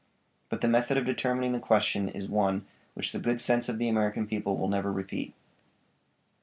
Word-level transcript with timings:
But 0.49 0.61
the 0.61 0.67
method 0.67 0.97
of 0.97 1.05
determining 1.05 1.51
the 1.51 1.59
question 1.59 2.09
is 2.09 2.27
one 2.27 2.65
which 2.95 3.11
the 3.11 3.19
good 3.19 3.39
sense 3.39 3.69
of 3.69 3.77
the 3.77 3.87
American 3.87 4.25
people 4.25 4.57
will 4.57 4.67
never 4.67 4.91
repeat. 4.91 5.35